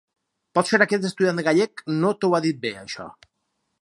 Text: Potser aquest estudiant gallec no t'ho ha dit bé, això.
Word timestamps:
Potser 0.57 0.79
aquest 0.85 1.05
estudiant 1.09 1.41
gallec 1.49 1.83
no 1.99 2.15
t'ho 2.23 2.33
ha 2.39 2.43
dit 2.47 2.61
bé, 2.65 2.73
això. 2.87 3.07